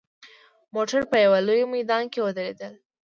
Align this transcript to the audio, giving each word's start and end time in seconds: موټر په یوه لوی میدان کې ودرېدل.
موټر 0.73 1.01
په 1.11 1.17
یوه 1.25 1.39
لوی 1.47 1.63
میدان 1.75 2.03
کې 2.11 2.19
ودرېدل. 2.21 2.73